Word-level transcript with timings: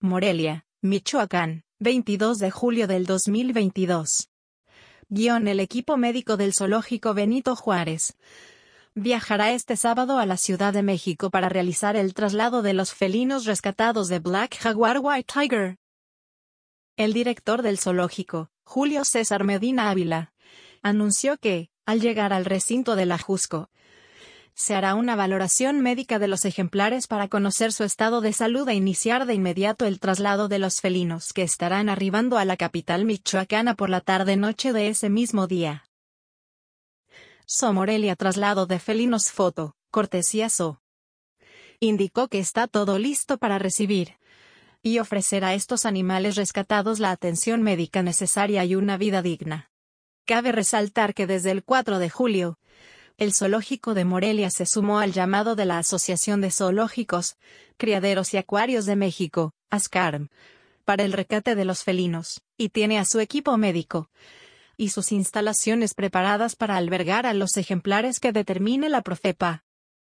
Morelia, 0.00 0.64
Michoacán, 0.80 1.64
22 1.80 2.38
de 2.38 2.52
julio 2.52 2.86
del 2.86 3.04
2022. 3.04 4.28
Guión 5.08 5.48
El 5.48 5.58
equipo 5.58 5.96
médico 5.96 6.36
del 6.36 6.54
zoológico 6.54 7.14
Benito 7.14 7.56
Juárez. 7.56 8.16
Viajará 8.94 9.50
este 9.50 9.76
sábado 9.76 10.18
a 10.18 10.26
la 10.26 10.36
Ciudad 10.36 10.72
de 10.72 10.84
México 10.84 11.30
para 11.30 11.48
realizar 11.48 11.96
el 11.96 12.14
traslado 12.14 12.62
de 12.62 12.74
los 12.74 12.94
felinos 12.94 13.44
rescatados 13.44 14.06
de 14.06 14.20
Black 14.20 14.56
Jaguar 14.58 15.00
White 15.02 15.32
Tiger. 15.34 15.78
El 16.96 17.12
director 17.12 17.62
del 17.62 17.80
zoológico, 17.80 18.52
Julio 18.62 19.04
César 19.04 19.42
Medina 19.42 19.90
Ávila, 19.90 20.32
anunció 20.80 21.38
que, 21.38 21.70
al 21.86 22.00
llegar 22.00 22.32
al 22.32 22.44
recinto 22.44 22.94
de 22.94 23.06
la 23.06 23.18
Jusco, 23.18 23.68
se 24.58 24.74
hará 24.74 24.96
una 24.96 25.14
valoración 25.14 25.80
médica 25.82 26.18
de 26.18 26.26
los 26.26 26.44
ejemplares 26.44 27.06
para 27.06 27.28
conocer 27.28 27.72
su 27.72 27.84
estado 27.84 28.20
de 28.20 28.32
salud 28.32 28.68
e 28.68 28.74
iniciar 28.74 29.24
de 29.24 29.34
inmediato 29.34 29.86
el 29.86 30.00
traslado 30.00 30.48
de 30.48 30.58
los 30.58 30.80
felinos 30.80 31.32
que 31.32 31.42
estarán 31.44 31.88
arribando 31.88 32.38
a 32.38 32.44
la 32.44 32.56
capital 32.56 33.04
michoacana 33.04 33.76
por 33.76 33.88
la 33.88 34.00
tarde-noche 34.00 34.72
de 34.72 34.88
ese 34.88 35.10
mismo 35.10 35.46
día. 35.46 35.84
So 37.46 37.72
Morelia 37.72 38.16
Traslado 38.16 38.66
de 38.66 38.80
Felinos 38.80 39.30
Foto, 39.30 39.76
cortesía 39.92 40.48
So. 40.48 40.82
Indicó 41.78 42.26
que 42.26 42.40
está 42.40 42.66
todo 42.66 42.98
listo 42.98 43.38
para 43.38 43.60
recibir 43.60 44.16
y 44.82 44.98
ofrecer 44.98 45.44
a 45.44 45.54
estos 45.54 45.86
animales 45.86 46.34
rescatados 46.34 46.98
la 46.98 47.12
atención 47.12 47.62
médica 47.62 48.02
necesaria 48.02 48.64
y 48.64 48.74
una 48.74 48.96
vida 48.96 49.22
digna. 49.22 49.70
Cabe 50.26 50.50
resaltar 50.50 51.14
que 51.14 51.28
desde 51.28 51.52
el 51.52 51.62
4 51.62 52.00
de 52.00 52.10
julio, 52.10 52.58
el 53.18 53.34
zoológico 53.34 53.94
de 53.94 54.04
Morelia 54.04 54.48
se 54.48 54.64
sumó 54.64 55.00
al 55.00 55.12
llamado 55.12 55.56
de 55.56 55.64
la 55.64 55.78
Asociación 55.78 56.40
de 56.40 56.52
Zoológicos, 56.52 57.36
Criaderos 57.76 58.32
y 58.32 58.36
Acuarios 58.36 58.86
de 58.86 58.94
México, 58.94 59.52
ASCARM, 59.70 60.28
para 60.84 61.02
el 61.02 61.12
recate 61.12 61.56
de 61.56 61.64
los 61.64 61.82
felinos, 61.82 62.42
y 62.56 62.68
tiene 62.68 62.98
a 62.98 63.04
su 63.04 63.18
equipo 63.18 63.56
médico 63.56 64.08
y 64.76 64.90
sus 64.90 65.10
instalaciones 65.10 65.94
preparadas 65.94 66.54
para 66.54 66.76
albergar 66.76 67.26
a 67.26 67.34
los 67.34 67.56
ejemplares 67.56 68.20
que 68.20 68.30
determine 68.30 68.88
la 68.88 69.02
Profepa. 69.02 69.64